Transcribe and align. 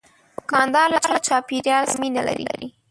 دوکاندار 0.37 0.87
له 1.13 1.19
چاپیریال 1.27 1.85
سره 1.91 1.99
مینه 2.01 2.21
لري. 2.27 2.67